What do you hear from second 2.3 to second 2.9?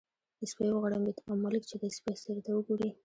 ته وګوري.